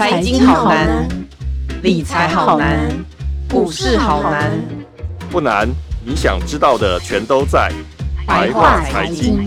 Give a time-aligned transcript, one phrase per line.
[0.00, 1.06] 财经好难，
[1.82, 2.88] 理财好难，
[3.50, 4.50] 股市好难。
[5.30, 5.68] 不难，
[6.02, 7.70] 你想知道的全都在
[8.26, 9.46] 白话财经。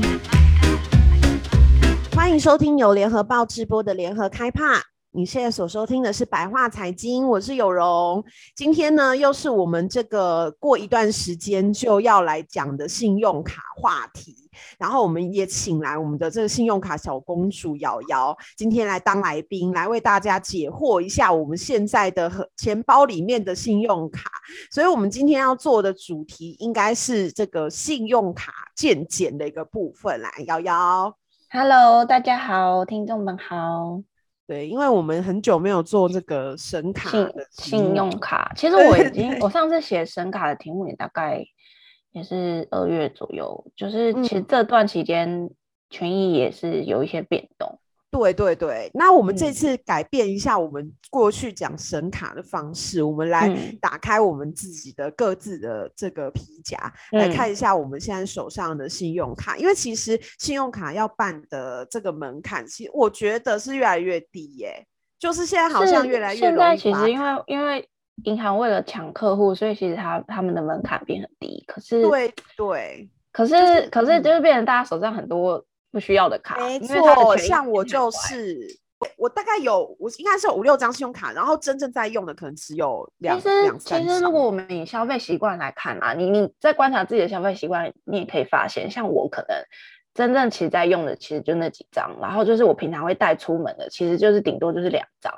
[2.16, 4.93] 欢迎收听由联合报直播的联合开帕。
[5.16, 8.24] 你现在所收听的是白话财经，我是有容。
[8.56, 14.36] 今天呢，又是我们这个过一段时间就要来讲的信用卡话题。
[14.80, 24.32] 然后我们也请来我们的这个信用卡小公主瑶瑶，今天来当来宾，来为大家解惑一下我们现在的钱包里面的信用卡。
[24.72, 30.20] 所以，我们今天要做的主题应该是这个信用卡健检的一个部分。
[30.20, 31.16] 来，瑶瑶
[31.52, 34.02] ，Hello，大家好，听众们好。
[34.54, 41.44] 对，因为我们很久没有做这个神卡信信用卡，其 实我已经，我上次写神卡的题目也大概
[42.12, 45.50] 也是二月左右，就是其实这段期间
[45.90, 47.80] 权益也是有一些变动。
[48.14, 53.50] 对对对，那我们这次改变一下我们过去讲神卡的方式，嗯，我们来
[53.82, 56.78] 打开我们自己的各自的这个皮夹，
[57.12, 64.86] 嗯，来看一下我们现在手上的信用卡，因为其实信用卡要办的这个门槛，其实我觉得是越来越低耶，
[65.18, 66.40] 就是现在好像越来越。
[66.40, 67.90] 现在其实因为因为
[68.26, 75.66] 银行为了抢客户，所以其实他他们的门槛变很低，可是对对，可是、就是、可是就是变成大家手上很多。
[75.94, 78.58] 不需要的卡，没错，像我就是，
[79.16, 84.02] 我大概有，我应该是有五六张信用卡，然后真正在用的可能只有两两三张。
[84.02, 89.56] 其实如果我们以消费习惯来看啊，你你在观察自己的消费习惯，你也可以发现，像我可能
[90.16, 95.32] 真正其实在用的其实就那几张，然后就是我平常会带出门的，其实就是顶多就是两张，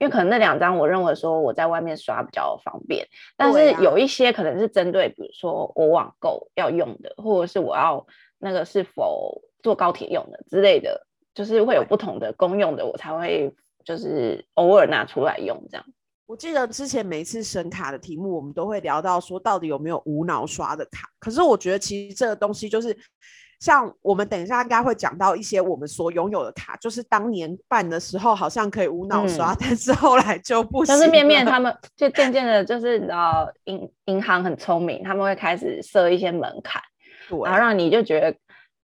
[0.00, 8.04] 因为可能那两张我认为说我在外面刷比较方便，但是有一些可能是针对比如说我网购要用的，或者是我要
[8.40, 9.40] 那个是否。
[9.62, 13.52] 坐高铁用的之类的，就是会有不同的公用的，我才会
[13.84, 15.84] 就是偶尔拿出来用这样。
[16.26, 21.08] 我记得之前每一次审卡的题目，我们都会聊到说，到底有没有无脑刷的卡？
[21.18, 22.96] 可是我觉得其实这个东西就是，
[23.58, 30.94] 像我们等一下应该会讲到一些我们所拥有的卡，就是当年办的时候好像可以无脑刷，嗯， 但是后来就不行。
[30.94, 36.80] 但是面面他们就渐渐的，就是你知道银银行很聪明，他们会开始设一些门槛，
[37.44, 38.32] 然后让你就觉得。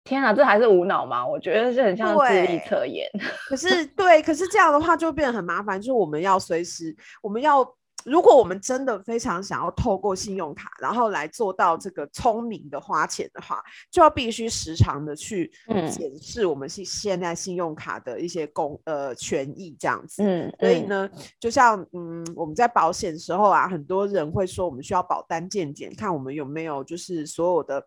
[0.05, 1.25] 天啊，这还是无脑吗？
[1.25, 3.09] 我觉得是很像智力测验。
[3.49, 7.65] 可是，对，可是这样的话就变得很麻烦，就是我们要随时，我们要，
[8.05, 13.63] 如果我们真的非常想要透过信用卡，然后来做到这个聪明的花钱的话，
[13.93, 15.49] 就要必须时常的去
[15.89, 20.21] 检视我们现现在信用卡的一些公呃权益这样子。
[20.25, 21.09] 嗯，所以呢，
[21.39, 27.87] 就像嗯，我们在保险时候啊，很多人会说我们需要保单健检，看我们有没有就是所有的。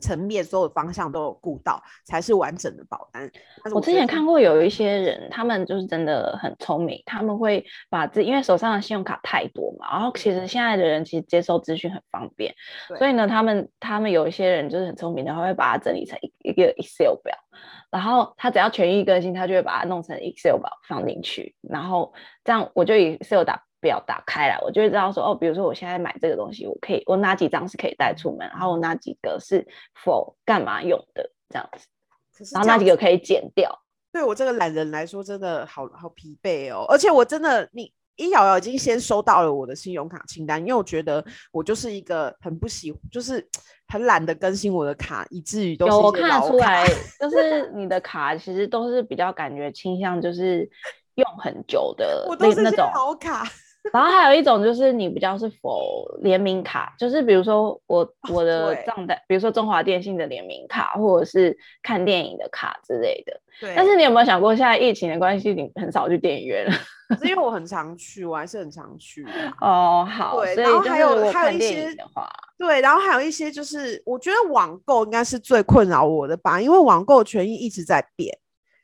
[0.00, 3.30] 层面所有方向都有顾到，才是完整的保单。
[3.64, 12.54] 我，我之前看过有一些人，他们就是真的很聪明，他们会把自己因为手上的信用卡太多嘛，然后其实现在的人其实接收资讯很方便，
[12.98, 17.36] 所以呢，他们他们有一些人就是很聪明的，他会把它整理成一一个 Excel 表，
[17.90, 22.12] 然后他只要权益更新，他就会把它弄成 Excel 表放进去，然后
[22.44, 23.67] 这样我就以 Excel 打。
[23.80, 29.66] 表打开来，我就会知道说，哦，比如说我现在买这个东西，我可以，我哪几张是可以带出门，然后我哪几个是
[30.04, 33.70] 否干嘛用的这样子，然后哪几个可以剪掉。
[34.10, 36.84] 对我这个懒人来说，真的好好疲惫哦。
[36.88, 43.46] 而且我真的，你一瑶瑶已经先收到了我的信用卡清单，因为我觉得我就是一个很不喜，就是
[43.86, 46.84] 很懒得更新我的卡，以至于都是我看得出来，
[47.20, 50.68] 就是你的卡其实都是比较感觉倾向就是
[51.14, 53.44] 用很久的 那那种老卡。
[53.92, 63.40] 然后还有一种就是你比较是否联名卡，就是比如说我我的账单，比如说中华电信的联名卡，或者是看电影的卡之类的。
[63.60, 63.72] 对。
[63.74, 66.72] 但是你有没有想过，现在疫情的关系，你很少去电影院了？
[67.18, 69.26] 是因为我很常去，我还是很常去。
[69.62, 70.38] 哦，好。
[70.44, 70.54] 对。
[70.56, 72.28] 然后还有还有一些的话，
[72.58, 78.36] 对，然后还有一些就是，我觉得网购应该是最困扰我的吧，因为网购权益一直在变。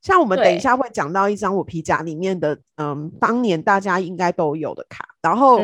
[0.04, 5.58] 像我们等一下会讲到一张我皮夹里面的，嗯，当年大家应该都有的卡，然后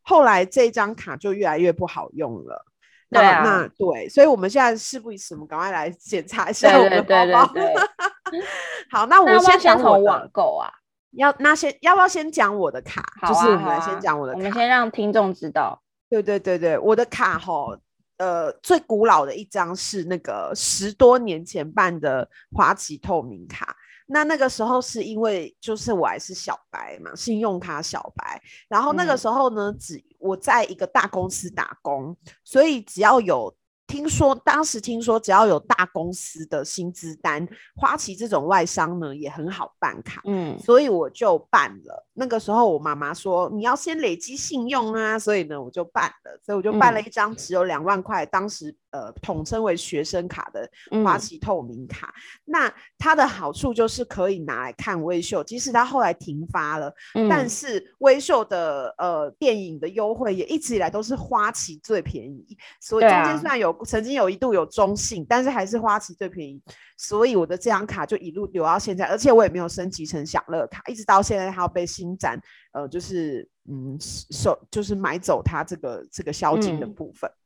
[0.00, 2.64] 后来这张卡就越来越不好用了。
[3.10, 7.52] 对、啊、那对，所以我们现在事不宜迟，我们赶快来检查一下我们的包包。
[7.52, 8.40] 对对对对
[8.90, 10.72] 好，那我们先讲我网购啊，
[11.10, 13.02] 要那先要不要先讲我的卡？
[13.20, 15.78] 啊、就是我们来先讲我的卡，我们先让听众知道。
[16.08, 17.76] 对对对对，我的卡吼。
[18.18, 23.74] 呃，最古老的一张是那个十多年前办的花旗透明卡。
[24.06, 28.40] 那那个时候是因为就是我还是小白嘛，信用卡小白。
[28.68, 33.54] 然后那个时候呢，只我在一个大公司打工，所以只要有
[33.86, 37.46] 听说当时听说，只要有大公司的薪资单，
[37.76, 42.06] 花旗这种外商呢也很好办卡，嗯，所以我就办了。
[42.14, 50.70] 那个时候我妈妈说你要先累积信用啊，所以呢我就办了，所以我就办了一张只有两万块，当时呃统称为学生卡的
[51.04, 52.06] 花旗透明卡。
[52.06, 63.72] 嗯、那它的好处就是可以拿来看微秀，即使它后来停发了，嗯、但是微秀的呃电影的优惠也一直以来都是花旗最便宜，所以中间虽然有。
[63.84, 66.62] 曾经有一度有中信，但是还是花旗最便宜，
[66.96, 72.40] 所以我的这张卡就一路留到现在，而且我也没有升级成享乐卡，一直到现在它要被新展
[72.72, 77.28] 呃，就是嗯收就是买走它这个这个销金的部分。
[77.30, 77.41] 嗯、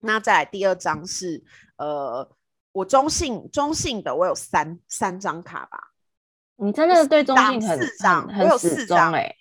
[0.00, 1.42] 那再来第二张是
[1.76, 2.28] 呃
[2.72, 5.78] 我中信中信的我有三三张卡吧，
[6.56, 9.34] 你真的对中信很四张，我有四张哎。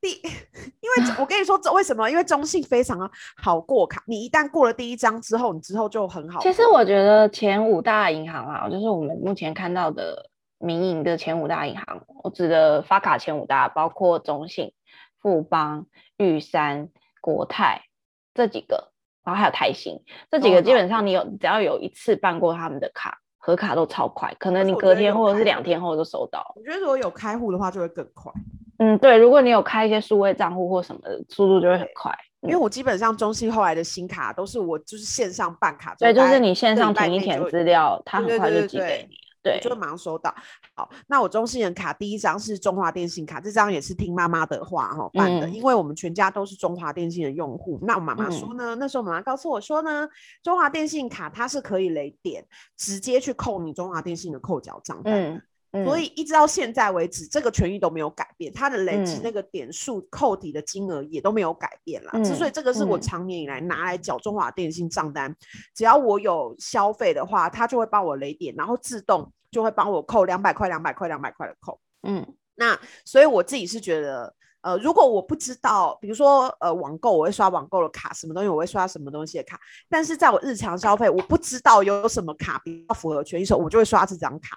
[0.00, 2.10] 第，因为我跟你说，这为什么？
[2.10, 6.40] 因为中信非常好过卡，你一旦过了第一张之后，你之后就很好。
[6.42, 14.74] 其实我觉得前五大银行啊，就是我们目前看到的民营的前五大银行，我指的发卡前五大，包括中信、
[15.22, 15.86] 富邦、
[16.18, 16.90] 玉山、
[17.22, 17.86] 国泰
[18.34, 18.92] 这几个，
[19.24, 19.98] 然后还有台新
[20.30, 26.52] 这几个，基本上你有只要有一次办过他们的卡，核卡都超快，可能你隔天或者是两天后就收到。
[26.56, 28.30] 我觉得如果有开户的话，就会更快。
[28.78, 32.12] 嗯，对，如果你有开一些数位账户或什么的，速度就会很快。
[32.42, 40.34] 因为我基本上中信后来的新卡都是我就是线上办卡，对，就是你线上填一填资料，它很快就寄给你，对，就马上收到。
[40.74, 47.78] 好，那我中信人卡第一张是中华电信卡，这张也是听妈妈的话哈办的，因为我们全家都是中华电信的用户。
[47.82, 50.08] 那我妈妈说呢，那时候妈妈告诉我说呢，
[50.42, 52.44] 中华电信卡它是可以累点，
[52.76, 55.42] 直接去扣你中华电信的扣缴账单。
[55.82, 62.12] 所以一直到现在为止，这个权益都没有改变，它的累积那个点数扣抵的金额也都没有改变啦。
[62.14, 65.36] 嗯、所以这个是我长年以来拿来缴中华电信账单，嗯、
[65.74, 71.80] 只要我有消费的话，它就会帮我累点，然后自动就会帮我扣两百块、两百块、两百块的扣。
[72.02, 72.24] 嗯，
[72.54, 84.56] 那所以我自己是觉得，呃，如果我不知道，比如说呃网购，我会刷网购的卡，什么东西我会刷什么东西的卡，但是在我日常消费，我不知道有什么卡比较符合权益的时候，我就会刷这张卡。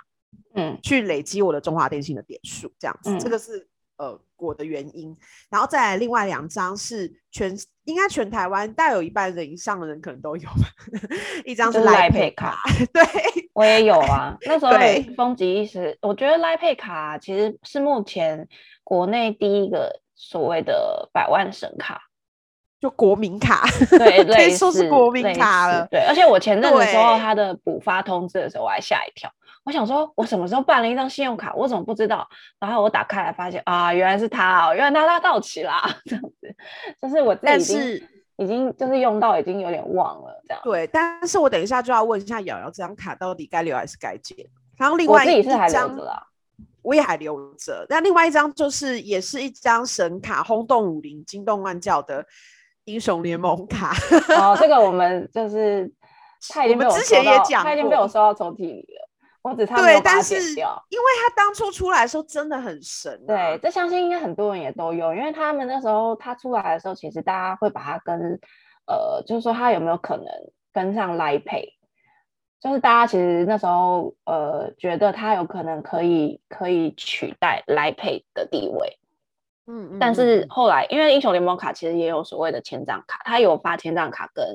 [0.58, 3.68] 嗯，去累积我的中华电信的点数，这样子，嗯、这个是
[3.98, 5.16] 呃我的原因。
[5.50, 7.56] 然后再来另外两张是全
[7.86, 10.50] 应该全台湾大有一半人以上的人可能都有，
[11.46, 12.60] 一张是 Line Pay 卡，
[12.92, 13.04] 对，
[13.54, 14.36] 我也有啊。
[14.46, 14.74] 那时候
[15.16, 18.48] 风极一时，我觉得 Line Pay 卡其实是目前
[18.84, 22.02] 国内第一个所谓的百万神卡，
[22.82, 25.88] 就国民卡，对，可以说是国民卡了。
[25.92, 29.32] 对，而且我前阵子收到他的补发通知的时候，我还吓一跳。
[29.68, 31.54] 我想说，我什么时候办了一张信用卡？
[31.54, 32.26] 我怎么不知道？
[32.58, 36.56] 然后我打开来发现啊，原来是他哦，原来他他到期啦，这样子。
[37.02, 40.64] 就是我自己已经是已经就是用到已经有点忘了这样。
[40.64, 44.38] 对，但是我等一下就要问一下瑶瑶，这张卡到底该留还是该剪？
[44.78, 45.94] 然后另外一张
[46.82, 47.86] 我也还留着。
[47.90, 52.26] 那另外一张就是也是一张神卡，轰动武林、惊动万教的
[52.86, 53.94] 英雄联盟卡。
[54.30, 55.92] 哦，这个我们就是
[56.48, 59.07] 他已经被我，我们之前也讲，他已经被我收到抽屉里了。
[59.56, 68.40] 对，但是因为他当初出来的时候真的很神，啊，对，这相信应该很多人也都有，因为他们那时候他出来的时候，其实大家会把它跟
[68.86, 70.26] 呃，就是说他有没有可能
[70.74, 71.74] 跟上 Line Pay，
[72.60, 79.00] 就是大家其实那时候呃觉得他有可能可以可以取代 Line Pay 的地位，
[79.68, 84.46] 嗯，嗯，但是后来因为英雄联盟卡其实也有所谓的签帐卡，它有发签帐卡跟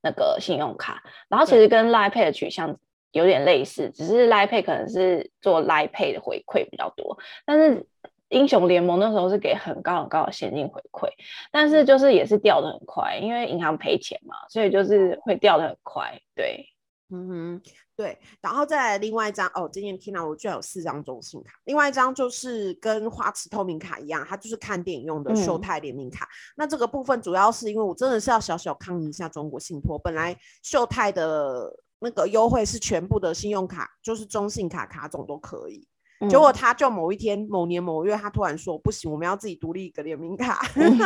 [0.00, 2.76] 那个信用卡，然后其实跟 Line Pay 的取向。
[3.12, 7.16] 有点类似，只是 Line Pay 可能是做 Line Pay 的回馈比较多，
[7.46, 7.86] 但是
[8.30, 11.10] 英雄联盟那时候是给很高很高的现金回馈，
[11.50, 16.18] 但是就是也是掉的很快，因为银行赔钱嘛，所以就是会掉的很快。
[16.34, 16.64] 对，
[17.10, 17.62] 嗯哼，
[17.94, 18.18] 对。
[18.40, 26.24] 然后再来另外一张哦，今天听到我居然有四张中信卡，另外一张就是跟花旗透明卡一样，它就是看电影用的秀泰联名卡。
[26.24, 31.70] 嗯、那这个部分主要是因为我真的是要小小抗议一下中国信托，本来秀泰的。
[32.02, 35.86] 那个优惠是全部的信用卡，就是中信卡卡总都可以。
[36.20, 40.64] 嗯、结果他就某一天、某年某月，他突然说不行，我们要自己独立一个联名卡。
[40.76, 40.98] 哎、嗯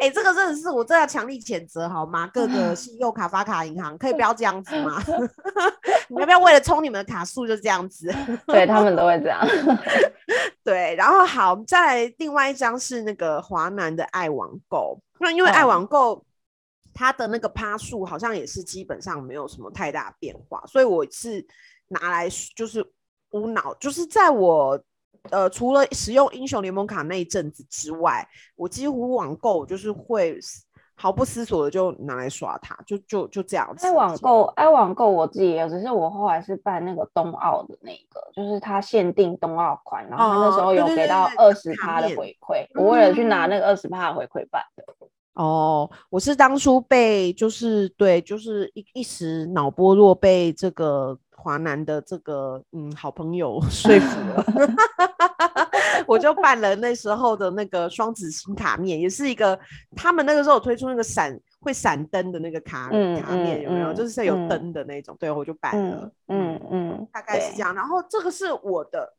[0.00, 2.26] 欸，这个真的是我真的要强力谴责好吗？
[2.32, 5.02] 各个信用卡发卡银行可以不要这样子吗？
[6.08, 8.10] 你要不要为了充你们的卡数就这样子？
[8.46, 9.38] 对，他们都会这样。
[10.64, 16.14] 对，然后好，再来另外一张是那个华南的爱网购，那因为爱网购。
[16.14, 16.24] 嗯
[16.92, 21.46] 它的那个趴数好像也是基本上没有什么太大变化，所以我是
[21.88, 22.84] 拿来就是
[23.30, 24.80] 无脑，就是在我
[25.30, 30.38] 呃除了使用英雄联盟卡那一阵子之外，我几乎网购就是会
[30.94, 33.86] 毫不思索的就拿来刷它，就就就这样子。
[33.86, 44.84] 爱网购，爱网购我自己也有，只是我后来是办那个冬奥的那个，就是它限定冬奥款，然后他那时候有给到二十趴的回馈，哦、我为了去拿那个二十趴的回馈办的。
[45.34, 54.44] 哦，我是当初被就是对，就是一一时脑波弱，被这个华南的这个嗯好朋友 说服了，
[56.06, 59.58] 我就办了那时候的那个双子星卡面，也是一个
[59.96, 63.92] 他们那个时候推出那个闪会闪灯的那个卡、嗯、卡面，有没有？
[63.92, 67.74] 嗯、就是有灯的那种，嗯、对，我就办了，嗯嗯，嗯，大概是这样。
[67.74, 69.14] 然后这个是我的，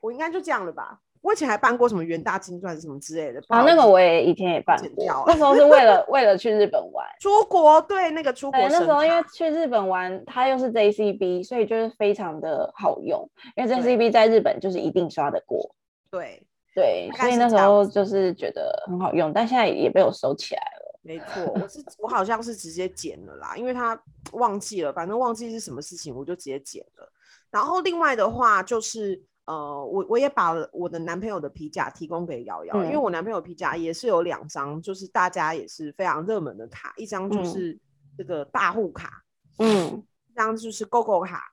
[0.00, 1.00] 我应该就这样了吧。
[1.20, 8.60] 我以前还办过什么元大金钻什么之类的，啊，那个我也以前也办过，那时候是为了 为了去日本玩，出国，对，那个出国。
[8.68, 15.74] 那时候因为去日本玩，它又是 JCB，所以就是非常的好用，因为 JCB 在日本就是一定刷得过。
[16.10, 16.42] 对
[16.74, 21.00] 对，所以那时候就是觉得很好用，但现在也被我收起来了。
[21.02, 24.00] 没错，我是我好像是直接剪了啦，因为他
[24.32, 27.12] 忘记了，反正忘记是什么事情，我就直接剪了。
[27.50, 29.20] 然后另外的话就是。
[29.48, 37.78] 呃，我我也把我的男朋友的皮夹提供给瑶瑶，嗯、因为我男朋友皮夹也是有两张，就是大家也是非常热门的卡，一张就是
[38.18, 39.22] 这个大户卡，
[39.56, 41.50] 嗯，一张就是狗狗卡，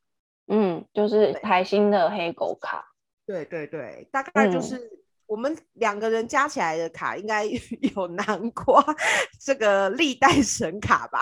[0.48, 2.86] 嗯，就是台新的黑狗卡，
[3.25, 4.78] 对对对，大概就是
[5.25, 7.46] 我们两个人加起来的卡应该
[7.96, 8.84] 有南瓜
[9.40, 11.22] 这个历代神卡吧？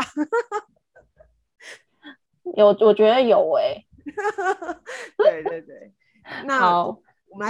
[2.58, 3.86] 有，我觉得有诶、欸，
[5.18, 5.94] 对 对对。
[6.46, 6.98] 那好，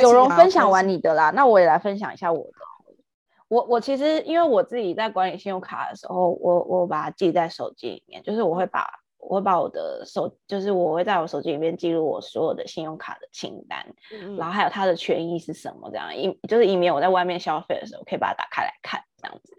[0.02, 2.52] 有容分享完你的啦，那我也来分享一下我的。
[3.50, 8.88] 我我其实因为我自己在管理信用卡的时候，我我把它记在手机里面，就是我会把
[9.20, 19.56] 我会把我的手，就是我会在我手机里面记录我所有的信用卡的清单，嗯嗯，然后还有它的权益是什么，这样以就是以免我在外面消费的时候可以把它打开来看这样子。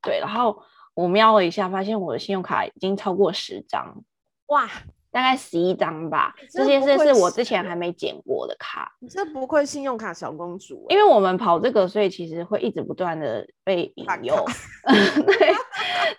[0.00, 0.62] 对，然后
[0.94, 4.02] 我瞄了一下，发现我的信用卡已经超过十张，
[4.46, 4.70] 哇！
[5.14, 8.92] 大概十一张吧，这些是是我之前还没剪过的卡。
[8.98, 14.44] 你这不愧信用卡小公主，因为我们跑这个，所以其实会一直不断的被引诱。
[15.24, 15.52] 对，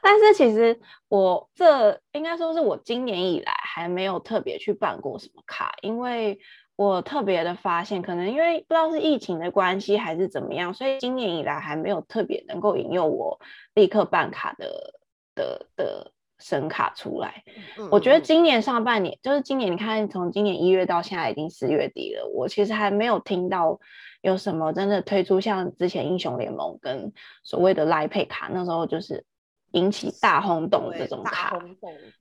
[0.02, 6.40] 但是其实我这应该说是我今年以来还没有特别去办过什么卡，因为
[6.78, 13.42] 我特别的发现，可能因为不知道是疫情的关系还是怎么样，所以今年以来还没有特别能够引诱我
[13.74, 14.94] 立刻办卡的
[15.36, 16.14] 的的。
[16.38, 17.44] 神卡出来，
[17.78, 23.80] 嗯、我觉得今年上半年，就是今年，你看从今年一月到现在已经四月底了，我其实还没有听到
[24.22, 27.14] 有什么真的推出像之前英雄联盟跟
[27.44, 29.24] 所谓的 Line Pay 卡，那时候就是
[29.72, 31.58] 引起大轰动的这种卡。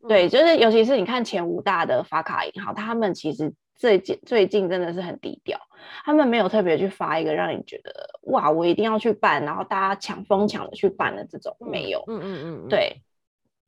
[0.09, 5.59] 对，就是尤其是你看前五大的发卡银行，他们其实最近最近真的是很低调，
[6.05, 7.93] 他们没有特别去发一个让你觉得
[8.31, 12.05] 哇，我一定要去办，然后大家抢疯抢的去办的这种没有。
[12.07, 13.03] 嗯嗯嗯，对。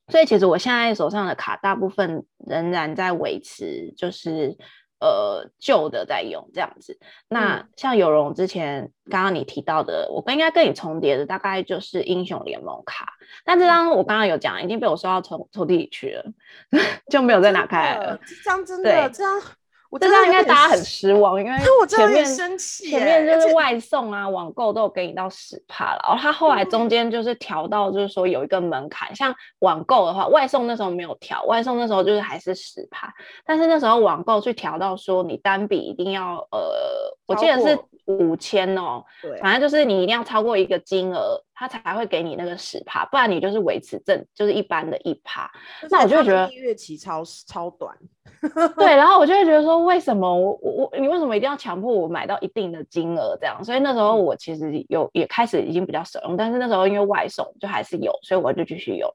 [0.08, 4.56] 所以其实我现在手上的卡大部分仍然在维持，就是
[5.00, 6.98] 呃旧的在用这样子。
[7.28, 16.24] 那像有容之前刚刚你提到的，我应该跟你重叠的大概就是英雄联盟卡，但这张我刚刚有讲已经被我收到抽抽屉里去了，
[17.10, 18.20] 就没有再拿开来了。
[18.26, 19.40] 这张真的对这张。
[19.90, 33.12] 我这张应该大家很失望，因为前面生气，前面就是外送啊、网购都有给你到十趴了，然后它后来中间就是调到，就是说有一个门槛，像网购的话，外送那时候没有调，外送那时候就是还是十趴，
[33.44, 41.42] 但是那时候网购去调到说你单笔一定要呃，我记得是五千哦，对，反正就是你一定要超过一个金额。
[41.58, 45.50] 他才会给你那个十趴，不然你就是维持正，就是一般的一趴。
[45.90, 47.96] 那我就觉得月期超超短，
[48.76, 48.94] 对。
[48.94, 53.64] 然后我就会觉得说，为什么我我你为什么一定要强迫我买到一定的金额这样？
[53.64, 59.10] 所以那时候我其实有也开始已经比较少用，但是那时候因为外送就还是有，所以我就继续用。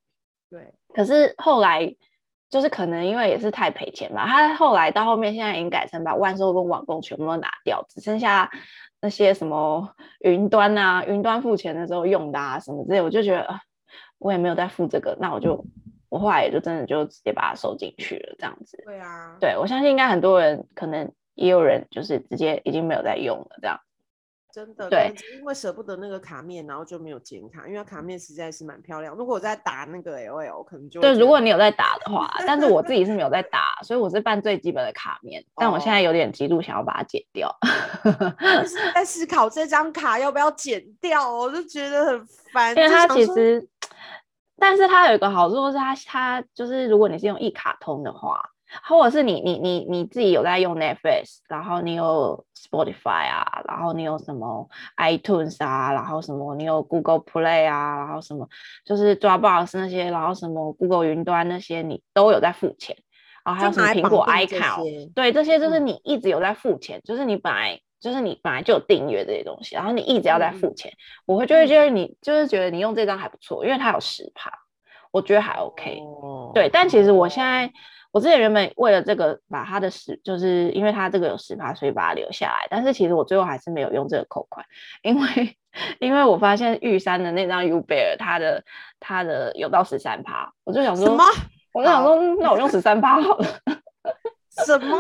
[0.50, 0.74] 对。
[0.96, 1.96] 可是后来
[2.52, 8.52] 就是可能因为也是太赔钱吧，他后来到后面现在已经改成把万寿跟网购全部都拿掉，只剩下。
[9.04, 13.60] 那些什么云端啊，云端付钱的时候用的啊，什么之类，我就觉得
[14.20, 15.66] 我也没有在付这个，那我就
[16.08, 18.80] 我后来也就真的就直接把它收进去了，这样子。
[18.86, 23.80] 对啊，对，我相信应该很多人可能也有人就是直接已经没有在用了，这样。
[24.54, 29.16] 真的对，因为舍不得那个卡面，然后就没有剪卡，因为卡面实在是蛮漂亮。
[29.16, 31.14] 如果我在打那个 LL，可能就对。
[31.14, 35.44] 如果你有在打的话，但是我自己是没有在 打，所以我是办最基本的卡面。
[35.56, 37.50] 但我现在有点极度想要把它剪掉，
[38.04, 38.10] 就
[38.68, 42.76] 是在思考这张卡要不要剪掉，我就觉得很烦。
[42.76, 43.68] 因为它其实，
[44.58, 48.42] 但是它有一个好处是它它就是如果你是用一卡通的话。
[48.84, 58.48] 或者是你你你你自己有在用 Netflix，然后你有 Spotify 啊，然后你有什么 iTunes 啊，然后什么你有 Google Play 啊，然后什么
[58.86, 62.96] 就是 Dropbox 那些，然后什么 Google 云端那些，你都有在付钱。
[63.44, 74.52] 然后还有什么苹果 iCloud，对，这些就是你一直有在付钱，嗯、就是你本来就是你本来就有订阅这些东西，然后你一直要在付钱，嗯、我会就会觉得你就是觉得你用这张还不错，因为它有十趴，
[75.12, 76.00] 我觉得还 OK。
[76.02, 77.72] 哦、对，但其实我现在。
[78.12, 82.68] 我之前原本为了这个把它的十，就是因为它这个有十趴，所以把它留下来。
[82.70, 84.66] 但是其实我最后还是没有用这个扣款，
[85.02, 85.58] 因为
[86.00, 88.62] 因为我发现玉山的那张 Ubear 它的
[89.00, 91.24] 它的有到十三趴，我就想说，什么？
[91.74, 93.48] 我就想说，那我用十三趴好了。
[94.66, 94.98] 什么？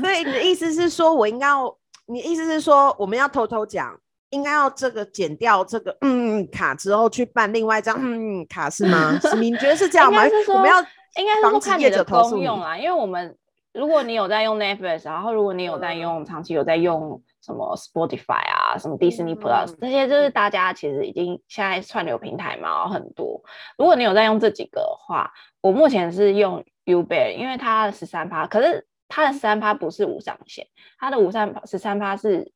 [0.00, 1.76] 所以你的意思是说我应该要？
[2.06, 3.98] 你的意思是说我们要偷偷讲，
[4.30, 9.18] 应该要这个剪掉这个嗯卡之后去办另外一张嗯卡是吗？
[9.28, 10.22] 是你觉得是这样吗？
[10.54, 10.76] 我们要。
[11.16, 13.36] 应该是说看你的功用啦，因为我们
[13.72, 23.42] 如果你有在用 Netflix，然后如果你有在用长期有在用什么 Spotify 啊，什么 Disney Plus、嗯、这些，就是大家其实已经现在串流平台嘛很多。
[23.78, 30.66] 如果你有在用这几个的话，我目前是用 Ubear，因为它的十三趴，可是它的十三趴不是无上限，
[30.98, 32.52] 它的无上十三趴是。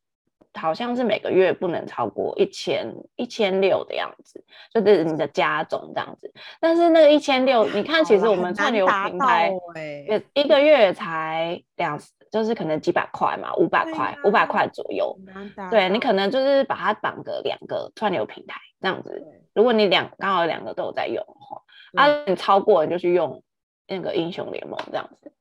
[0.54, 6.32] 好像是每个月不能超过一千一千六的样子，就是你的加总这样子。
[6.60, 9.52] 但是那个一千六，你看，其实我们串流平台
[10.08, 11.98] 也，一个月才两，
[12.32, 15.16] 就是可能几百块嘛，五百块，五百块左右。
[15.70, 19.24] 对，你可能就是把它绑个两个串流平台这样子。
[19.54, 21.62] 如果你两刚好两个都有在用的话，
[21.94, 23.42] 啊，你超过你就去用
[23.86, 25.32] 那个英雄联盟这样子。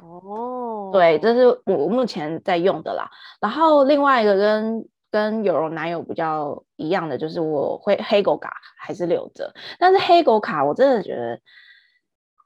[0.00, 3.10] 哦，对，这是我目前在用的啦。
[3.40, 9.52] 然后另外一个跟跟有容男友比较一样的，就是我会黑狗卡还是留着。
[9.78, 11.38] 但是黑狗卡我真的觉得，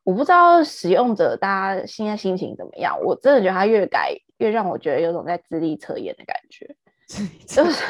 [0.05, 2.99] 我不知道使用者大家现在心情怎么样。
[3.03, 6.75] 我真的觉得它越改越让我觉得有种在智力测验的感觉，
[7.47, 7.85] 就是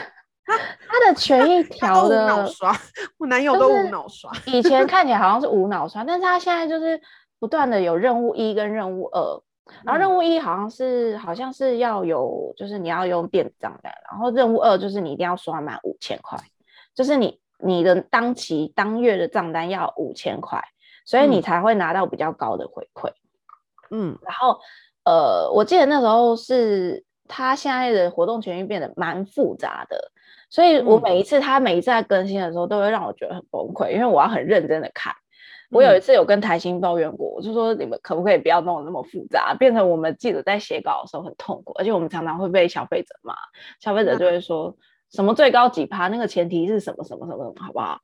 [0.44, 2.76] 他他的权益 调的，脑刷，
[3.18, 4.30] 我男友都无脑刷。
[4.46, 7.00] 以前看起来好像是无脑刷，但是他现在就是。
[7.44, 9.42] 不断的有任务一跟任务二，
[9.84, 16.38] 然后任务一好像是、嗯、好像是要有，就是你要用电子账单，然后任务二就是你一定要刷满五千块，
[16.94, 20.58] 就是你你的当期当月的账单要五千块，
[21.04, 23.10] 所以你才会拿到比较高的回馈。
[23.90, 24.58] 嗯，然后
[25.04, 30.10] 呃，我记得那时候是他现在的活动权益变得蛮复杂的，
[30.48, 35.14] 所以我每一次他每一次在更新的时候，都会让我觉得很崩溃，因为我要很认真的看。
[35.70, 43.34] 我有一次有跟台新抱怨过，我就说你们可不可以不要弄得那么复杂，变成我们记者在写稿的时候很痛苦，而且我们常常会被消费者骂，
[43.80, 44.76] 消费者就会说
[45.10, 48.00] 什么最高几趴，那个前提是什么什么什么，好不好？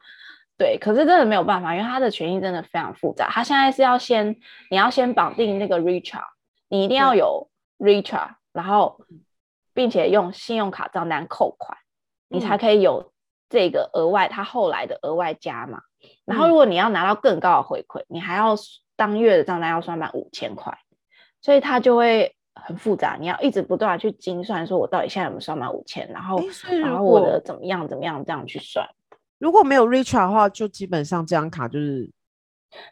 [0.57, 4.37] 对，可是真的没有办法，因为他的权益真的非常复杂，他现在是要先
[4.71, 6.25] 你要先绑定那个 Richard，
[6.69, 9.01] 你一定要有 Richart，然后
[9.73, 11.79] 并且用信用卡账单扣款，
[12.29, 13.10] 你才可以有
[13.51, 15.83] 这个额外他后来的额外加嘛。
[16.25, 18.55] 然后，如果你要拿到更高的回馈，嗯、你还要
[18.97, 20.73] 当月的账单要刷满五千块，
[21.43, 23.17] 所以它就会很复杂。
[23.21, 26.41] 你要一直不断去精算，说我到底现在有没有刷满五千，然后
[26.81, 28.89] 然后我的怎么样怎么样这样去算。
[29.39, 32.11] 如果没有 Richard 的话，就基本上这张卡就是，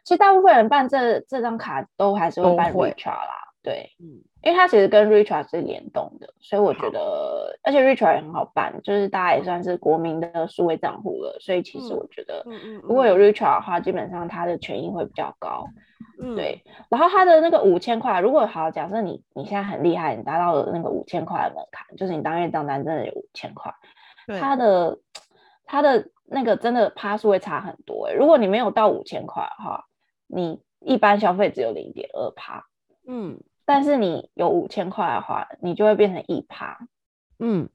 [0.03, 3.53] 其实大部分人办这这张卡都还是会办 Richard 啦。
[3.63, 12.45] 对，嗯，因为它其实跟 Richard 是联动的，所以我觉得，而且 Richard 也很好办，就是大家也算是国民的数位账户了，所以其实我觉得，
[12.81, 15.67] 如果有 Richard 的话，基本上它的权益会比较高。
[16.21, 16.63] 嗯，对。
[16.89, 23.73] 然后它的那个五千块，如果好，假设你你现在很厉害，你达到了那个五千块的门槛，就是你当月账单真的有五千块，
[24.25, 24.99] 对它的
[25.65, 28.13] 它的那个真的趴数会差很多欸。
[28.13, 29.85] 如果你没有到五千块的话，
[30.27, 32.65] 你一般消费只有零点二趴。
[33.05, 33.37] 嗯。
[33.69, 36.75] 但是你有五千块的话，你就会变成一趴，
[37.37, 37.69] 嗯，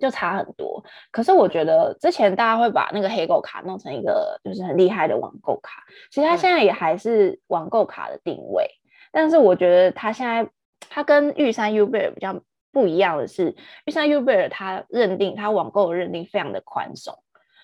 [0.00, 0.82] 就差很多。
[1.12, 8.64] 可是我觉得之前大家会把那个黑狗卡弄成一个就是很厉害的网购卡，其实它现在也还是网购卡的定位。
[8.64, 10.50] 嗯、但是我觉得它现在
[10.90, 12.40] 它跟玉山 Ubear 比较
[12.72, 13.54] 不一样的是，
[13.84, 17.16] 玉山 Ubear 它认定它网购的认定非常的宽松，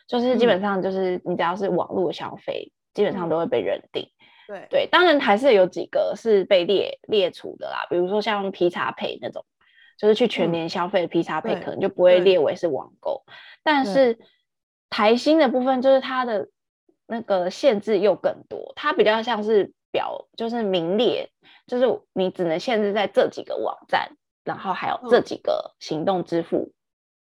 [0.06, 4.08] 就是基本上就是你只要是网络消费，嗯、基本上都会被认定。
[4.46, 4.66] 对。
[4.70, 9.44] 对，当然还是有几个是被列列除的啦，比如说像 P 叉 Pay 那种，
[9.98, 13.24] 就是去全年消费 P 叉 Pay 可能就不会列为是网购。
[13.62, 14.18] 但是
[14.90, 16.48] 台新的部分就是它的
[17.06, 21.30] 那个限制又更多，它比较像是表，就是名列，
[21.66, 26.72] 就是你只能限制在这几个网站，然后还有这几个行动支付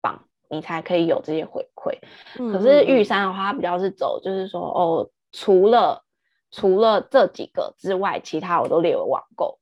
[0.01, 1.97] 榜，你才可以有这些回馈。
[2.37, 6.03] 嗯、可是玉山的话，它比较是走，就是说哦，除了
[6.57, 9.59] 除了这几个之外，其他我都列为网购。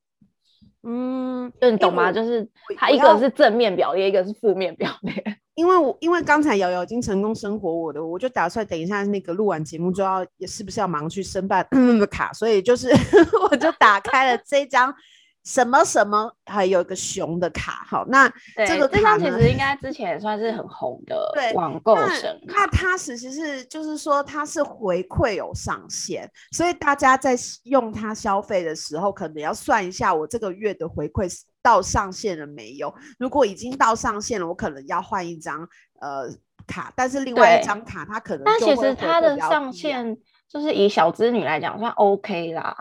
[0.88, 2.10] 嗯，就你懂吗？
[2.10, 5.13] 就是它一个是正面表列，一个是负面表列。
[5.55, 11.67] 因为我因为刚才瑶瑶已经成功生活我的，我就打算等一下那个录完节目就要也是不是要忙去申办
[12.10, 12.89] 卡，所以就是
[13.49, 14.93] 我就打开了这张。
[15.45, 18.27] 什么什么还有一个熊的卡，好，那
[18.67, 22.65] 这个这张其实应该之前也算是很红的网购神卡。
[22.65, 31.31] 那它其实是就是说它是回馈有上限，所以大家在用它消费的时候，可能要算一下我这个月的回馈
[31.62, 32.91] 到上限了没有。
[33.19, 35.62] 如果已经到上限了，我可能要换一张
[36.01, 36.27] 呃
[36.65, 40.17] 卡，但是另外一张卡它可能但其实它的上限
[40.49, 42.75] 就是以小资女来讲算 OK 啦。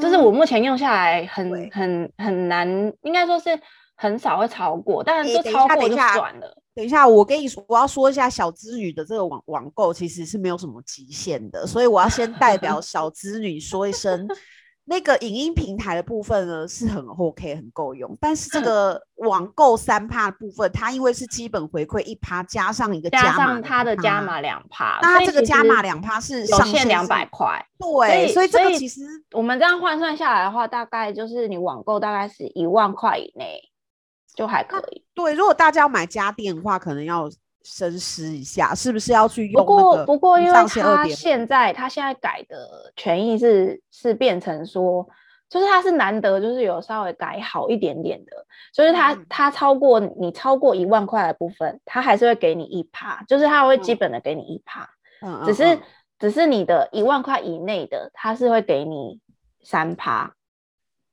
[0.00, 2.68] 就是我目前用下来很很很难，
[3.02, 3.58] 应该说是
[3.96, 6.46] 很少会超过，但是就超过就算了。
[6.46, 14.28] 欸、等一下，我跟你说，我要说一下小资女的这个网网购其实是没有什么极限的，所以我要先代表小资女说一声。
[14.88, 33.60] 那个影音平台的部分呢，是很 OK 很够用，但是这个网购三趴的部分，它因为是基本回馈一趴，加上一个加上它的加码两趴，那它这个加码两趴是上限两百块，对，所以这个其实我们这样换算下来的话，大概就是你网购大概是一万块以内
[34.34, 35.04] 就还可以。
[35.14, 37.30] 对，如果大家要买家电的话，可能要。
[37.62, 39.64] 深思一下，是不是要去用？
[39.64, 40.66] 不过，不过，因为他
[41.08, 45.06] 现在他现在改的权益是是变成说，
[45.48, 54.88] 就是他是难得，就是有稍微改好一点点的，就是他他超过你超过一万块的部分，他还是会给你一趴，就是他会基本的给你一趴，
[55.20, 55.78] 嗯，只是
[56.18, 59.20] 只是你的一万块以内的，他是会给你
[59.62, 60.32] 三趴，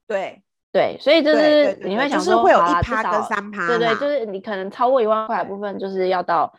[0.07, 0.41] 对。
[0.75, 6.53] 对，所以就是你会想说，就是会有一趴跟三趴，对对，就是你可能超过一万块的部分，就是要到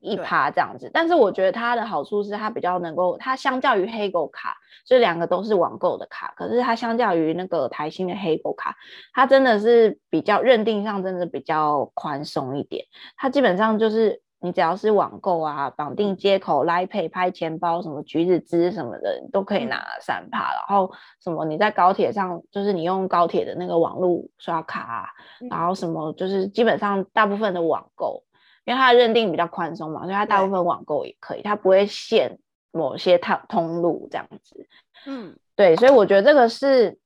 [0.00, 0.90] 一趴这样子。
[0.92, 8.76] 但是我觉得它的好处是，它比较能够，它相较于黑狗卡，这两个都是网购的卡，可是它相较于那个台新的黑狗卡，
[9.14, 12.84] 它真的是比较认定上真的比较宽松一点，
[13.16, 14.20] 它基本上就是。
[14.40, 20.52] 你只要是网购啊，绑定接口、Line Pay、拍钱包、什么橘子汁什么的，你都可以拿三趴。
[20.54, 25.08] 然后什么你在高铁上，就是你用高铁的那个网络刷卡啊，
[25.50, 28.22] 然后什么就是基本上大部分的网购，
[28.64, 32.38] 因为它的认定比较宽松嘛，所以它大部分网购也可以，它不会限
[32.70, 34.68] 某些通通路这样子。
[35.06, 36.98] 嗯，对，所以我觉得这个是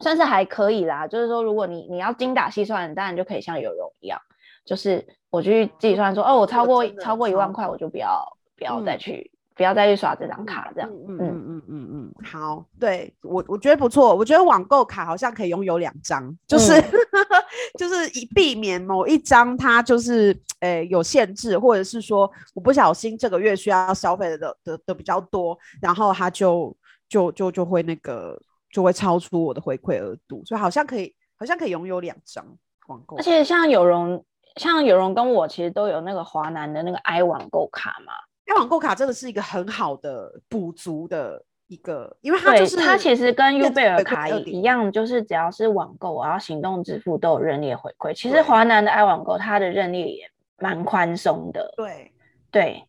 [0.00, 1.08] 算是还可以啦。
[1.08, 4.20] 就是说，如果你你要精打细算，当然就可以像有容一样。
[4.66, 8.20] 就是我去计算说，哦，我超过超过一万块，我就不要
[8.56, 10.90] 不要再去、嗯、不要再去刷这张卡，这样。
[10.90, 16.84] 嗯嗯嗯嗯嗯，好，对我我觉得不错，我觉得网购卡好像可以拥有两张，就是、嗯、
[17.78, 26.76] 就是以避免某一张它就是诶、欸、有限制，或者是说我不小心这个月需要消费的的的，的比较多，然后它就
[27.08, 28.36] 就就就会那个
[28.72, 32.44] 就会超出我的回馈额度，所以好像可以好像可以拥有两张
[32.88, 34.24] 网购，而且像有容。
[34.56, 38.12] 像有人跟我其实都有那个华南的那个 i 网购卡嘛
[38.46, 48.14] ，i 网购卡真的是一个很好的补足的一个，因为它就是它其实跟 U 贝尔卡一样，就是只要是网购然后行动支付都有认列回馈。
[48.14, 52.12] 其实华南的 i 网购它的认列也蛮宽松的，对
[52.50, 52.82] 对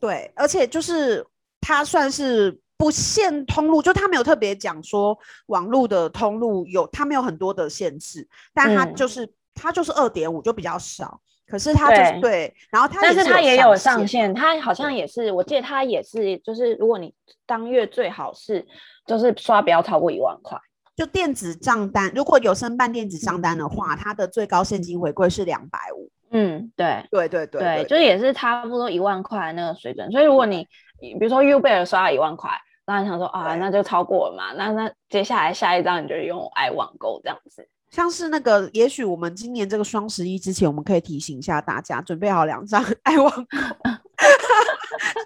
[0.00, 1.26] 对，而且就是
[1.60, 9.30] 它算是不限通路，就它没有特别讲说网络的通路有，它没有很多的限制，但它就是。
[9.54, 11.20] 嗯它就是二点五，就比较少。
[11.46, 18.66] 可是它就是对，对，然后它但是它也有上限，它好像也是，我记得它也是，就是如果你当月最好是
[19.06, 20.58] 就是刷不要超过一万块，
[20.96, 26.10] 就电子账单，如果有申办电子账单的话，它的最高现金回馈是两百五。
[26.30, 30.10] 嗯，对，对对对对，就是也是差不多一万块那个水准。
[30.10, 30.66] 所以如果你
[30.98, 32.50] 比如说 Uber 刷了一万块，
[32.86, 37.68] 那你想说啊，那就超过了嘛，那那接下来下一张你就用爱网购这样子。
[37.92, 43.42] 像是那个，也许我们今年这个双十一之前，我们可以提醒一下大家，准备好两张 爱网购，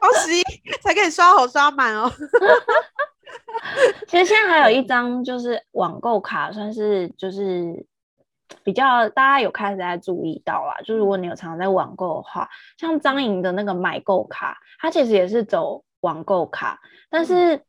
[0.01, 0.43] 双十一
[0.83, 2.13] 才可以刷好刷满哦。
[4.09, 7.87] 其实现在还有一张就是网购卡，算是就是
[8.65, 10.77] 比较大家有开始在注意到啦。
[10.85, 12.49] 就如果你有常常在网购的话，
[12.79, 17.63] 像张颖的那个买购卡，它其实也是走网购卡，但是。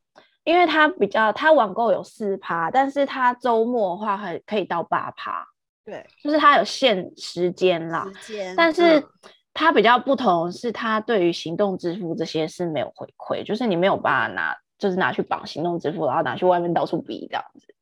[0.47, 5.45] 嗯因为它比较，它网购有四趴，但是它周末的话还可以到八趴，
[5.83, 8.09] 对，就是它有限时间啦。
[8.21, 9.05] 时间，但是
[9.53, 17.75] 它比较不同是，它对于行动支付这些是没有回馈，就是你没有办法拿，就是拿去绑行动支付，然后拿去外面到处比这样子。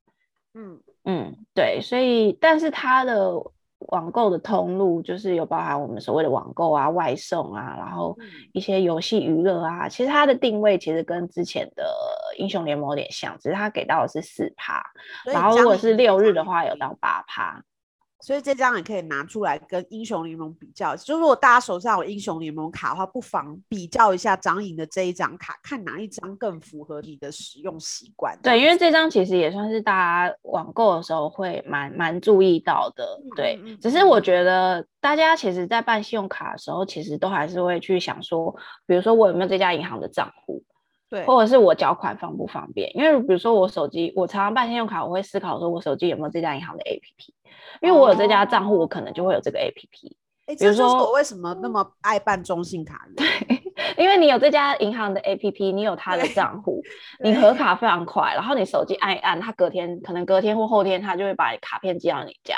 [0.56, 3.32] 嗯嗯，对，所以但是它的
[3.90, 8.18] 网购的通路，就是有包含我们所谓的网购啊、外送啊，然后
[8.54, 9.88] 一些游戏娱乐啊。
[9.88, 11.86] 其实它的定位其实跟之前的
[12.38, 14.84] 英雄联盟有点像，只是它给到的是四趴，
[15.26, 17.64] 然后如果是六日的话，有到八趴。
[18.26, 28.36] 所以这张也可以拿出来跟英雄联盟比较，就如果大家手上有英雄联盟卡的话，不妨比较一下张颖的这一张卡，看哪一张更符合你的使用习惯。
[28.42, 29.94] 对，因为这张其实也算是大
[30.28, 33.06] 家网购的时候会蛮蛮注意到的。
[33.36, 38.56] 对，嗯嗯嗯，只是我觉得大家其实在办信用卡的时候，其实都还是会去想说，
[38.88, 40.64] 比如说我有没有这家银行的账户。
[41.10, 42.90] 对，或者是我缴款方不方便？
[42.96, 47.34] 因为比如说我手机，我常常办信用卡，我会思考说，我手机有没有这家银行的 APP？
[47.82, 50.16] 因为我有这家账户，我可能就会有这个 APP。
[50.60, 53.08] 比如说我为什么那么爱办中信卡？
[53.18, 53.26] 对，
[53.98, 56.82] 因为你有这家银行的 APP，你有 它的账户，
[57.24, 62.58] 你核卡非常快，然后你手机按一按，它隔天可能隔天或后天，它就会把卡片寄到你家。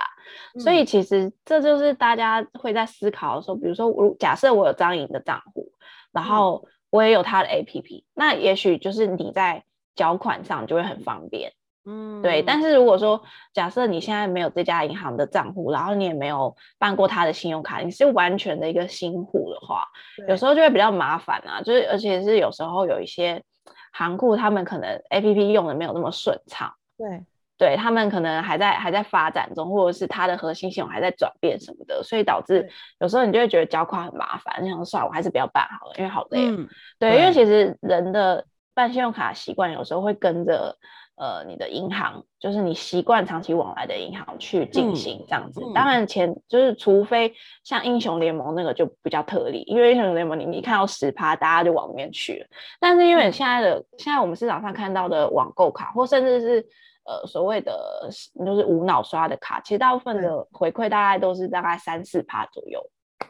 [0.56, 5.72] 嗯、所以其实这就是大家会在思考的时候，比如说我假设我有张颖的账户，
[6.14, 6.66] 然后。
[6.88, 9.64] 嗯我也有他的 APP，那也许就是你在
[9.96, 11.52] 缴款上就会很方便，
[11.86, 12.42] 嗯，对。
[12.42, 13.22] 但是如果说
[13.54, 19.86] 假设你现在没有这家银行的账户，然后你也没有办过他的信用卡，你是完全的一个新户的话，
[20.30, 21.62] 有时候就会比较麻烦啊。
[21.62, 23.44] 就是而且是有时候有一些
[23.92, 27.22] 行库，他们可能 APP 用的没有那么顺畅，对。
[27.58, 36.46] 对，他们可能还在还在发展中，或者是它的核心系统还在转变什么的，所以导致有时候你就会觉得交款很麻烦，你想说算了，我还是不要办好了，因为好累。
[36.46, 36.68] 嗯、
[37.00, 40.78] 对，对，因为其实人的办信用卡习惯有时候会跟着
[41.16, 45.60] 呃你的银行，就是你习惯长期往来的银行去进行这样子。
[45.66, 52.48] 嗯、当然前就是除非像英雄联盟那个就比较特例，因为英雄联盟你一看到十趴，大家就往里面去了。
[52.80, 56.64] 但是因为现在的、嗯、现在我们市场上看到的网购卡，或甚至是
[57.08, 58.10] 呃，所谓的
[58.46, 62.80] 就是无脑刷的卡，其实大部分的回馈大概都是大概三四趴左右。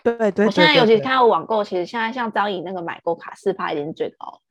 [0.04, 4.42] 对对，对，我现在尤其是看到网购，其实现在像张颖那个买购卡四趴已经是最高，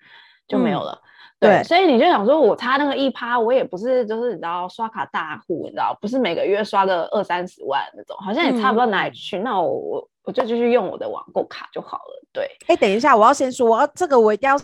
[0.46, 0.92] 就没有了。
[0.92, 1.02] 嗯、
[1.40, 9.38] 对，对，所以你就想说，我差那个一趴，我也不是就是你知道刷卡大户，你知道不是每个月刷个二三十万那种，好像也差不到哪里去。
[9.38, 12.24] 嗯、那我我我就继续用我的网购卡就好了。
[12.32, 14.56] 对，哎，等一下，我要先说，我要这个我一定要。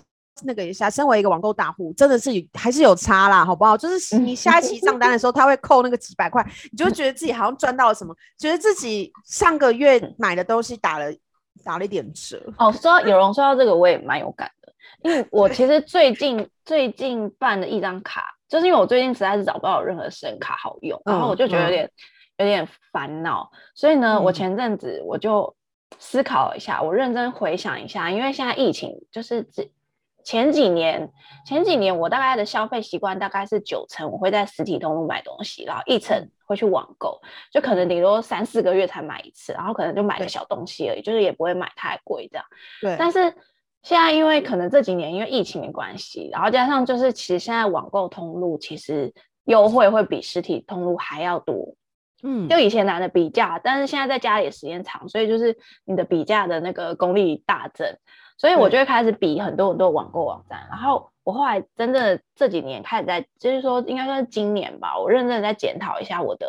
[0.45, 3.77] 那个一下，身为一个网购大户，真的是还是有差啦，好不好？
[3.77, 11.13] 就是你下一期账单的时候，他会扣那个几百块，你就会觉得自己好像赚到了什么，觉得自己上个月买的东西打了
[11.65, 12.43] 打了一点折。
[12.57, 21.85] 哦，说到有人说到这个，我也蛮有感的，因为我其实最近最近办的一张卡，就是因为我最近实在是找不到任何神人卡好用，然后我就觉得有点、
[22.39, 25.55] 嗯、有点烦恼，所以呢，我前阵子我就
[25.99, 29.71] 思考了一下，我认真回想一下，因为现在疫情就是这。
[30.25, 31.11] 前几年，
[31.45, 37.21] 前几年我大概的消费习惯大概是九成我会在实体通路买东西，然后一成会去网购，
[37.53, 42.45] 就可能顶多三四个月才买一次，然后可能就买个小东西而已，就是也不会买太贵这样。
[42.81, 42.97] 对。
[42.99, 43.19] 但是
[43.83, 49.13] 现在因为可能这几年因为疫情的关系，然后加上就是其实现在网购通路其实
[49.45, 51.75] 优惠会比实体通路还要多。
[52.23, 52.49] 嗯。
[52.49, 57.97] 就以前懒得比价，但是现在在家里的时间长，所以就是你的比价的那个功力大增。
[58.43, 66.49] 所以我就会开始比很多很多网购网站，然后我后来真的这几年开始在，就是说应该算是今年吧，我认真的在检讨一下我的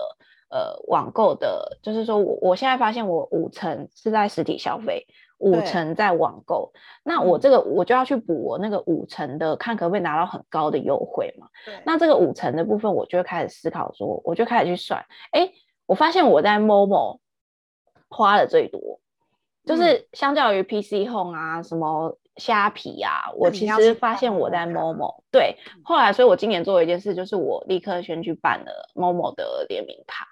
[0.50, 5.06] 呃网购的，就是说我我现在发现我五成是在实体消费，
[5.38, 11.46] 五成在网购，那我这个我就要去补我那个五成的，看可不可以拿到很高的优惠嘛。
[11.86, 15.52] 那这个五成的部分，我就会开始思考说，我就开始去算，哎，
[15.86, 17.20] 我发现我在 Momo
[18.10, 19.00] 花的最多。
[19.66, 30.28] 就是相较于 PC Home 啊，什么虾皮啊，我其实发现我在 Momo 对，后来所以我今年做了一件事，就是我立刻先去办了 Momo 的联名卡，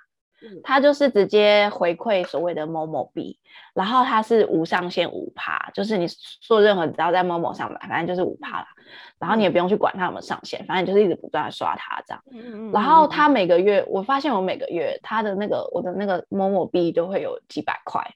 [0.63, 3.39] 它就是直接回馈所谓的 Momo 币，
[3.76, 6.08] 然后它是无上限五趴，就是你
[6.41, 8.67] 做任何只要在 Momo 上买，反正就是五趴啦，
[9.20, 12.24] 然后你也不用去管它有没有上限，反正就是一直不断的刷它这样，
[12.74, 18.15] 然后它每个月，我发现我每个月它的那个我的那个 Momo 币都会有几百块。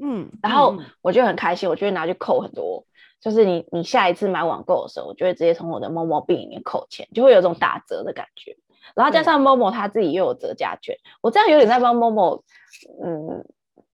[0.00, 2.84] 嗯，然后我就很开心，我就会拿去扣很多。
[3.20, 8.56] 就是你你下一次买网购的时候，我就会直接从我的 Momo 币里面扣钱，就会有种打折的感觉。
[8.96, 12.42] 然后加上 Momo 他自己又有折价券，我这样有点在帮 Momo
[13.02, 13.44] 嗯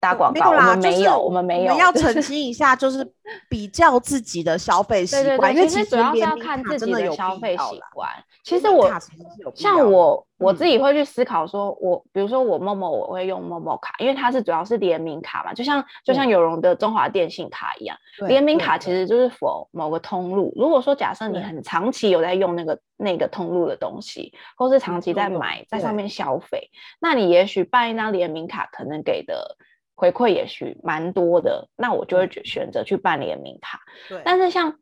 [0.04, 1.72] 打广告，我们没有，我们没有。
[1.72, 3.10] 我们要澄清一下，就是
[3.48, 8.10] 比较自己的消费习惯，因为其实主要是要看自己的消费习惯。
[8.44, 8.90] 其实我
[9.54, 20.52] 像我我自己会去思考，说我比如说我 Momo 我会用 Momo 卡，因为它是主要是联名卡嘛，就像就像有容的中华电信卡一样，联名卡其实就是 for 某个通路。
[20.54, 29.56] 如果说假设你很长期有在用那个那个通路的东西，或是长期在买在上面消费，那你也许办一张联名卡可能给的。
[29.96, 33.80] 回馈也许蛮多的，那我就会选择去办联名卡。
[34.08, 34.72] 对，但是像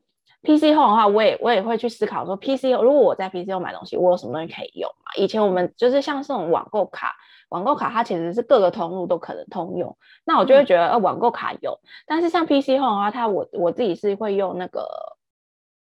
[0.43, 5.13] PC Home 的话，我也我也会去思考说，PC 如果我在 PC Home 买东西，我有什么东西可以用嘛？
[5.17, 7.15] 以前我们就是像这种网购卡，
[7.51, 14.89] 网购卡它其实是各个通路都可能通用，那我就会觉得呃网购卡有，但是像 PC Home 的话，它我我自己是会用那个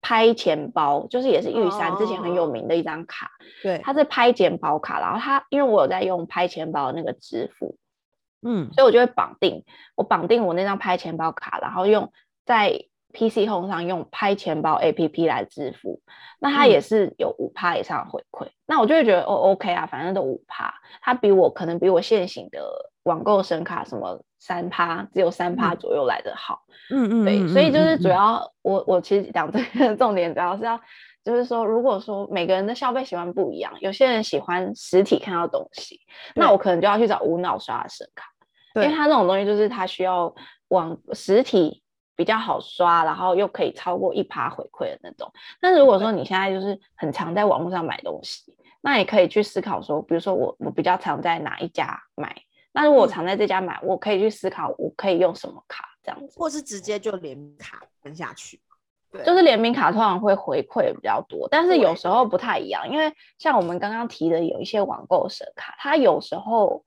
[0.02, 3.30] 拍钱包，就是也是玉山之前很有名的一张卡，
[3.62, 7.76] 对，它是拍钱包卡，然后它因为我有在用拍钱包的那个支付。
[8.44, 9.64] 嗯，所以我就会绑定，
[9.96, 12.12] 我绑定我那张拍钱包卡，然后用
[12.44, 16.00] 在 PC Home 上用拍钱包 APP 来支付，
[16.38, 26.62] 那它也是有五趴以上的回馈，嗯、那我就会觉得哦 OK 啊，反正都五趴，它比我可能比我现行的网购神卡什么三趴，只有三趴左右来的好。
[26.90, 30.80] 嗯嗯，对，所以就是主要、嗯、我我其实讲这个重点主要是要。
[31.24, 35.98] 就是说，如果说每个人的消费习惯不一样，有些人喜欢实体看到东西，
[36.34, 38.26] 那我可能就要去找无脑刷的神卡，
[38.74, 40.34] 因为它这种东西就是它需要
[40.68, 41.82] 往实体
[42.16, 45.32] 比较好刷，然后又可以超过一趴回馈的那种。
[45.60, 52.34] 但如果说你现在就是很常在网络上买东西，那也可以去思考说，比如说我我比较常在哪一家买，
[52.72, 56.80] 那如果我常在这家买，我可以去思考我可以用什么卡这样子，或是直。
[56.80, 58.60] 接就连卡分下去。
[59.24, 66.84] 就是联名卡通常会回馈比较多，但是有时候不太一样，因为像我们刚刚提的有一些网购神卡，它有时候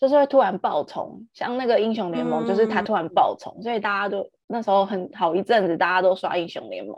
[0.00, 6.96] 就是会突然爆冲，像那个英雄联盟，就是它突然爆冲，嗯、所以大家都那时候很好一阵子，大家都刷英雄联盟。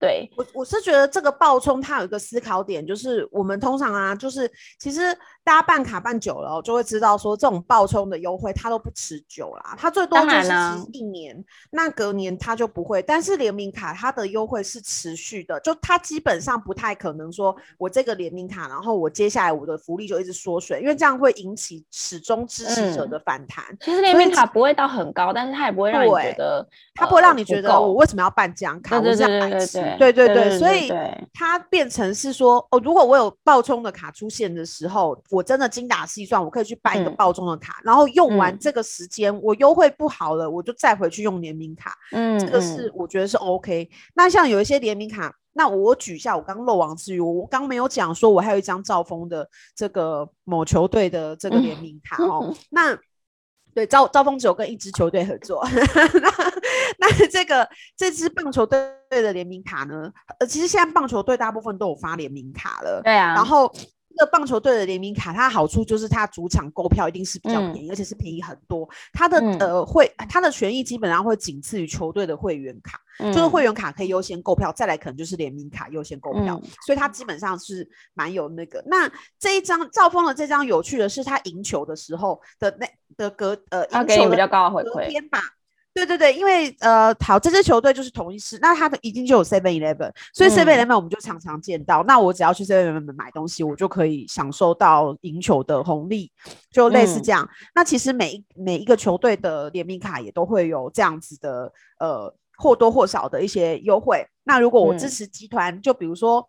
[0.00, 10.50] 对，我我是觉得这个爆冲它有一个思考点，就是我们通常啊，就是其实大家办卡办久了，就会知道说这种爆冲的优惠它都不持久啦，它最多就是
[10.92, 13.02] 一年，那隔年它就不会。
[13.02, 23.66] 但是联名卡它的优惠是持续的，就它基本上不太可能说我这个联名卡，然后我接下来我的福利就一直缩水，因为这样会引起始终支持者的反弹。
[23.68, 28.98] 嗯、其实联名卡不会到很高，但是它也不会让你觉得，它不会让你觉得我为什么要办这张卡？
[28.98, 29.58] 对对对对对。
[29.58, 30.90] 我是对对对，所以
[31.32, 41.94] 它变成是说，哦，如果我有爆冲的卡出现的时候，我真的精打细算，我可以去办一个爆冲的卡，嗯、然后用完这个时间，嗯、我优惠不好了，我就再回去用联名卡。
[42.12, 43.88] 嗯，这个是我觉得是 OK。
[44.14, 52.46] 那像有一些联名卡，那我举一下，我刚漏网之鱼，我刚没有讲说，我还有一张兆丰的这个某球队的这个联名卡哦。
[52.48, 52.98] 嗯、那
[53.72, 55.64] 对，赵赵峰只有跟一支球队合作。
[56.20, 56.30] 那
[57.18, 60.10] 那这个这支棒球队的联名卡呢？
[60.38, 63.00] 呃，其实现在棒球队大部分都有发联名卡了。
[63.02, 63.34] 对啊。
[63.34, 63.72] 然后
[64.16, 68.88] 这个棒球队的联名卡，它的好处就是它主场购票一定是比较便宜，嗯、而且是便宜很多。
[69.12, 76.60] 它的、嗯、呃会，它的权益基本上会仅次于球队的会员卡，嗯、就是会员卡可以优先购票，再来可能就是联名卡优先购票。
[76.62, 78.82] 嗯、所以它基本上是蛮有那个。
[78.86, 85.30] 那这一张兆丰的这张有趣的是，它赢球的时候的那的隔呃赢球的比较高的回馈。
[85.92, 92.02] 对对对，因为呃，好，这支球队就是同一师，那他的一定就有 Seven Eleven，所以 Seven Eleven 我们就常常见到。
[92.02, 96.30] 嗯、那我只要去 Seven Eleven 买东西，我就可以享受到赢球的红利，
[96.70, 97.44] 就类似这样。
[97.44, 104.24] 嗯、那其实每一每一个球队的联名卡也都会有这样子的呃或多或少的一些优惠。
[104.44, 106.48] 那如果我支持集团，嗯、就比如说。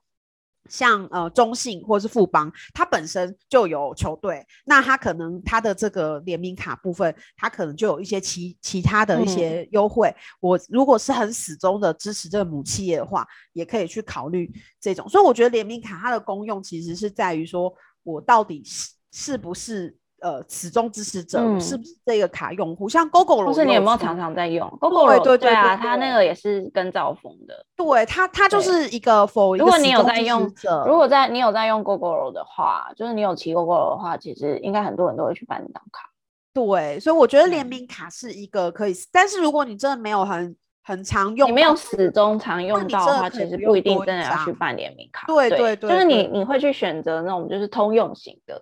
[0.69, 10.07] 像呃中信或是富邦，它本身就有球队，那它可能它的这个联名卡部分，它可能就有一些其其他的一些优惠。
[10.09, 15.07] 嗯、我如果是很始终的支持这个母企业的话，也可以去考虑这种。
[15.09, 19.97] 所以我觉得联名卡它的功用其实是在于说，我到底是是不是。
[20.21, 22.87] 呃，始终支持者、嗯、是不是这个卡用户？
[22.87, 25.19] 像 Gogoro，不是你有没有常常在用 Gogoro？
[25.23, 27.65] 对对啊，他那个也是跟兆丰的。
[27.75, 30.43] 对，它它就是一个 for 如果你有在用，
[30.85, 36.07] 如果在你有在用 Gogoro 的话，就是你有骑 Gogoro 的话，其实应该很多人都会去办那张卡。
[36.53, 45.25] 对，所以我觉得联名卡是一个可以，嗯、但是如果你真的没有很很常用，你没有始终常用到的话，其实不一定真的要去办联名卡。
[45.25, 48.61] 对对对，对，就是你你会去选择那种就是通用型的。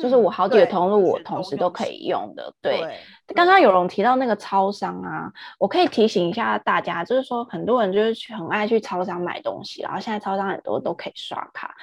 [0.00, 2.52] 就是我好几个通路，我同时都可以用的。
[2.60, 2.80] 对，
[3.34, 11.74] 刚刚有人提到那个超商啊，我可以提醒一下大家，就是说很多人就是很爱去超商买东西，然后现在超商很多都可以刷卡，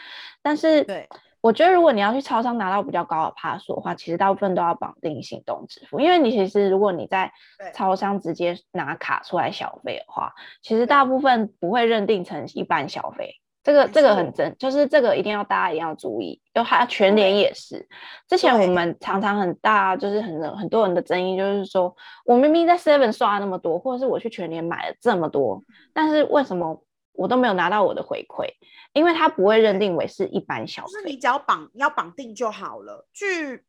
[0.41, 1.07] 但是对
[1.41, 7.33] 我觉得如果你要去超商拿到比较高的趴数的话，其实大部分都要绑定行动支付，因为你其实如果你在
[7.73, 13.35] 超商直接拿卡出来消费的话，其实大部分不会认定成一般消费。
[13.63, 17.87] 这个这个很真，就是这个一定要大家一定要注意，就还全联也是。
[18.27, 25.63] 之前我们常常很大，就是很很多人的争议，就是说我明明在 Seven 刷那么多，或者是我去全联买了这么多，
[25.93, 26.83] 但是为什么
[27.13, 28.49] 我都没有拿到我的回馈？
[28.91, 30.91] 因为它不会认定为是一般消费。
[30.91, 33.07] 就是你只要绑要绑定就好了。
[33.13, 33.63] 据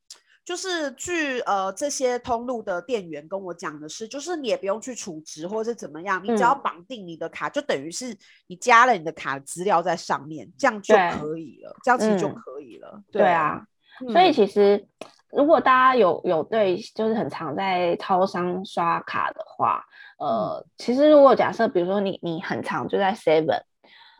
[0.45, 8.15] 就是据呃这些通路的店员跟我讲的是，就是你也不用去储值或者是怎么样，你只要绑定你的卡，嗯、就等于是
[8.47, 12.91] 你加了你的卡资料在上面，这样就可以了，这样其实就可以了。
[12.95, 13.67] 嗯、对啊，
[14.03, 14.87] 嗯、所以其实
[15.31, 19.83] 如果大家有有对，就是很常在超商刷卡的话，
[20.19, 23.63] 呃，嗯、其实如果假设比如说你你很常就在 Seven，、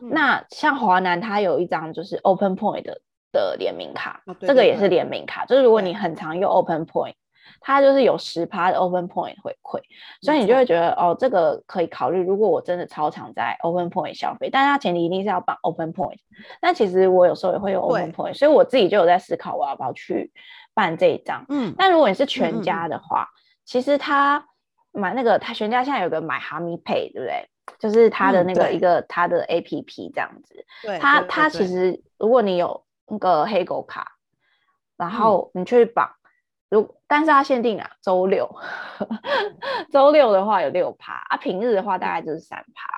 [0.01, 2.99] 嗯、那像华南它有一张就是 Open Point 的。
[3.35, 7.15] 的联名卡，哦、对对对，这个也是联名卡，就是如果你很常用 Open Point，
[7.59, 9.79] 它就是有十趴的 Open Point 回馈，
[10.21, 12.21] 所以你就会觉得哦，这个可以考虑。
[12.23, 16.17] 如果我真的超常在 Open Point 消费，但是它前提一定是要绑 Open Point。
[16.61, 20.31] 但其实我有时候也会用 Open Point，所以我自己就有在思考我要不要去
[20.73, 21.45] 办这一张。
[21.49, 23.27] 嗯，但如果你是全家的话，
[23.63, 24.43] 其实他
[24.91, 27.49] 买那个他全家现在有个买哈密 Pay，对不对？
[27.79, 30.65] 就是他的那个一个他的 APP 这样子。
[30.83, 32.84] 对，他他其实如果你有。
[33.07, 34.13] 那个黑狗卡，
[34.97, 36.09] 然后你去绑，
[36.69, 38.49] 如、嗯、但是它限定啊，周六，
[39.91, 42.89] 周六的话有六趴啊，平日的话大概就是三趴。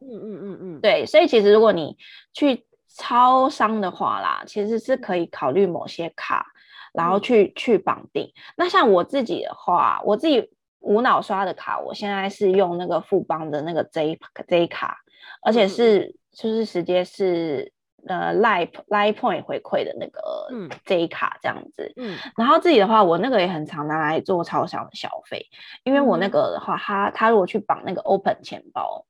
[0.00, 1.96] 嗯嗯嗯嗯，对，所以其实如果你
[2.34, 6.46] 去超商的话啦，其实是可以考虑某些卡，
[6.92, 8.30] 然后去、嗯、去绑定。
[8.56, 14.98] 那像我自己的话，我自己无脑刷的卡，我现在是用那个富邦的那个 J J 卡，
[15.42, 17.72] 而且是、嗯、就是直接是。
[18.08, 20.48] 呃，Line Line Point 回馈的那个
[20.84, 25.46] J 卡这样子，嗯，然后自己的话，我那个也很常拿来做超商的消费，
[25.84, 29.04] 因为我那个的话，他他如果去绑那个 Open 钱包，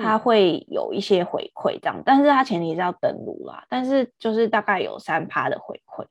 [0.00, 6.04] 他会有一些回馈这样，但是他前提是要登录啦，但是就是大概有三趴的回馈，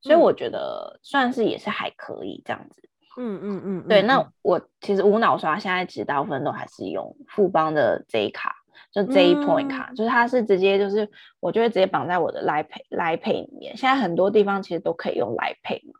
[0.00, 2.82] 所以我觉得算是也是还可以这样子，
[3.18, 8.54] 嗯嗯嗯，对，那我其实无脑刷现在其实大部分都还是用富邦的 J 卡。
[8.92, 11.08] 就这一 Point 卡，嗯、就是它是直接就是，
[11.38, 13.76] 我就会直接绑在我的 Line Pay Line Pay 里面。
[13.76, 15.94] 现在很多地方其实都可以用 Line Pay 嘛，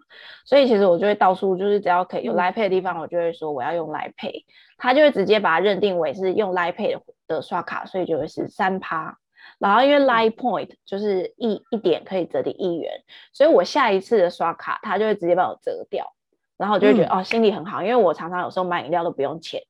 [0.45, 4.45] 所以其实我就会到处就是只要可以用 Line Pay 的地方，我就会说我要用 Line Pay，
[4.77, 9.17] 它就会直接把它认定为是用 Line Pay 的刷卡，所以就会是三趴。
[9.59, 12.91] 然后因为 Line Point 就是一一点可以折抵一元，
[13.33, 16.13] 所以我下一次的刷卡，它就会直接帮我折掉，
[16.57, 19.61] 然后我就会觉得、嗯、哦心里很好，因为我常常有时候买饮料都不用钱。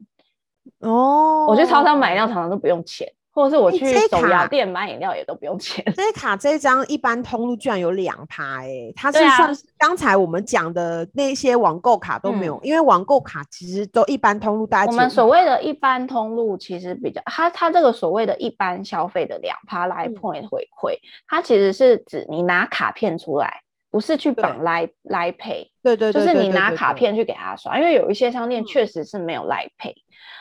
[0.78, 5.84] 哦，我去超商买饮料常常都不用钱，或者是我去手摇店买饮料也都不用钱。
[5.96, 14.90] 这些卡这一张一般通路居然有两趴，哎，它是算是刚才我们讲的那些网购卡都没有，嗯、因为网购卡其实都一般通路大家。
[14.90, 23.60] 我们所谓的一般通路其实比较，它它这个所谓的一般消费的两趴 Line Point 回馈，嗯、它其实是指你拿卡片出来，
[23.90, 29.94] 不是去绑 Line Line Pay，对对对，就是你拿卡片去给他刷，因为有一些商店确实是没有 Line Pay。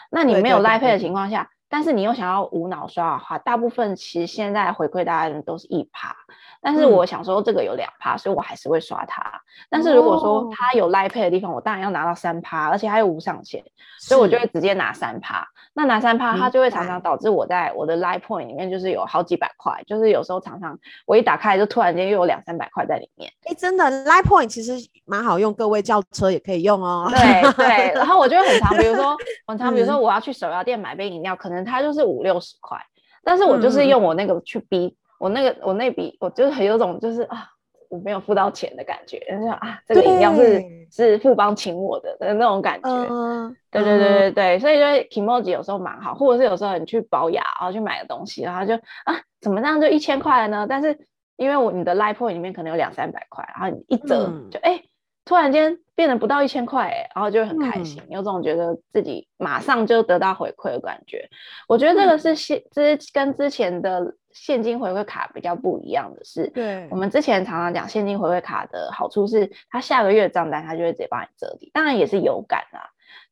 [0.09, 6.15] 那你没有 Line Pay 的情况下，但是你又想要无脑刷的话，大部分其实现在回馈大家的都是一趴。
[6.61, 9.23] 但是我想说这个有两趴，所以我还是会刷它。
[9.69, 13.63] 但是如果说它有 Line Pay 的地方，我当然要拿到三趴，而且还有无上限，
[13.99, 15.45] 所以我就会直接拿三趴。
[15.73, 23.31] 那拿三趴，它就会常常导致我在我的 Line Point 里面就是有好几百块，就是有时候常常我一打开就突然间又有两三百块在里面。
[23.45, 24.73] 哎，真的 Line Point 其实
[25.05, 27.07] 蛮好用，各位叫车也可以用哦。
[27.11, 29.15] 对对，然后我就会很常，比如说
[29.47, 32.77] 很常，比如说我要去手摇店买杯饮料，可能它就是五六十块，
[33.23, 34.95] 但是我就是用我那个去逼。
[35.19, 37.47] 我那个我那笔我就是很有种就是啊，
[37.89, 42.89] 我没有付到钱的感觉，就说啊，这个饮料是是富邦请我的的那种感觉。
[42.89, 50.65] 嗯、对对对对对，嗯、所以就 Kimoji 有时候蛮好，或者是有时候你去保养然后去买个东西，然后就啊，怎么这样就一千块了呢？
[50.67, 50.97] 但是
[51.37, 54.77] 因为我你的 Line Point 里面可能有两三百块，然后你一折、嗯、就哎。
[54.77, 54.85] 欸
[55.25, 61.29] 突然间变得不到一千块，哎，然后就会很开心，嗯、有种觉得自己马上就得到回馈的感觉。
[61.67, 72.89] 我觉得这个是现之跟之前的现金回馈卡比较不一样的是，对，我们之前常常讲现金回馈卡的好处是，它下个月账单它就会直接帮你折抵，当然也是有感啊，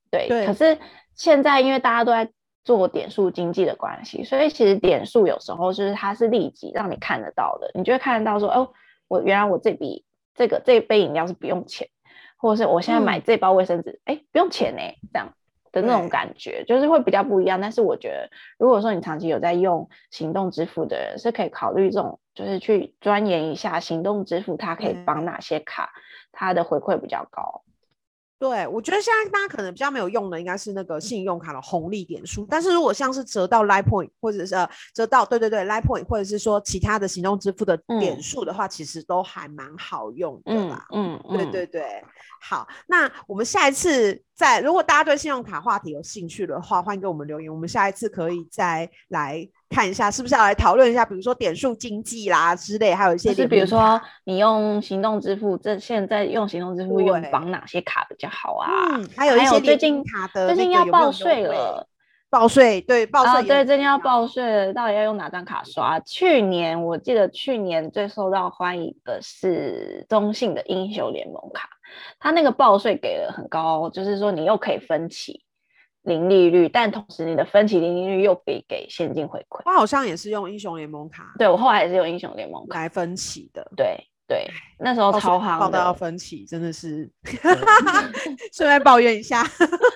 [0.10, 0.28] 对。
[0.28, 0.78] 对，可是
[1.16, 2.30] 现在因为大家都在
[2.64, 8.70] 做点数经济的关系，所以其实点数有时候就是它是立即让你看得到的，你就会看得到说，哦，
[9.08, 10.06] 我原来我这笔。
[10.40, 11.88] 这个这一杯饮料是不用钱，
[12.38, 14.82] 或者是我现在买这包卫生纸，哎、嗯，不用钱呢，
[15.12, 15.34] 这样，
[15.72, 17.60] 的那种感觉，就是会比较不一样。
[17.62, 25.92] 但是我觉得，如果说你长期有在用行动支付的人，是可以考虑这种，就是去钻研一下行动支付，它可以绑哪些卡，
[26.32, 27.64] 它的回馈比较高。
[28.40, 32.46] 对，我觉得现在大家可能比较没有用的，应该是那个信用卡的红利点数。
[32.48, 40.86] 但是如果像是折到 Line Point，或者是呃折到对对对 Line Point，或者是说其他的行动支付的点数的话，嗯、其实都还蛮好用的啦。
[40.94, 41.84] 嗯，嗯对对对。
[42.40, 47.52] 好，那我们下一次再，如果大家对信用卡话题有兴趣的话，欢迎给我们留言。
[47.52, 58.68] 我们下一次可以再来看一下，是不是要来讨论一下，比如说点数经济啦之类，还有一些，就是比如说你用行动支付，这现在用行动支付用绑哪些卡比较好啊？
[58.96, 61.88] 嗯，还有一些最近卡的最近要报税了。
[62.30, 65.98] 报税对报税、啊、对，最近要报税，到底要用哪张卡刷？
[66.02, 71.70] 去年我记得去年最受到欢迎的是中信的英雄联盟卡，
[72.20, 75.42] 它那个报税给了很高，就是说你又可以分期
[76.08, 79.62] 零利率，但同时你的分期零利率又可以给现金回馈。
[79.66, 83.96] 我好像也是用英雄联盟卡，对我后来也是用英雄联盟卡来分期的，对。
[84.30, 84.46] 对，
[84.78, 87.10] 那时候超夯，报到要分期，真的是。
[88.52, 89.42] 顺便抱怨一下。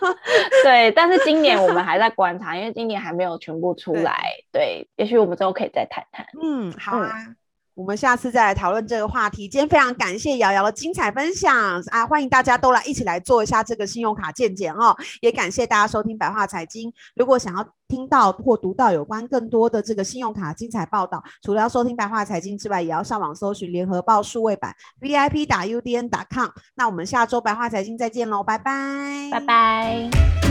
[0.64, 4.24] 对，但是今年我们还在观察，因为今年还没有全部出 来。
[4.50, 6.26] 对，对，也许我们之后可以再谈谈。
[6.42, 7.12] 嗯，好啊。
[7.28, 7.36] 嗯
[7.82, 9.48] 我们下次再来讨论这个话题。
[9.48, 12.06] 今天非常感谢瑶瑶的精彩分享啊！
[12.06, 14.96] 欢迎大家都来一起来做一下这个信用卡健检哦。
[15.20, 16.94] 也感谢大家收听白话财经。
[17.16, 26.50] 如果想要听到或读到有关更多的这个信用卡精彩报道，除了要收听白话财经之外，也要上网搜寻联合报数位版 VIP 打 UDN 打 com。
[26.76, 30.51] 那我们下周白话财经再见喽，拜拜，拜拜。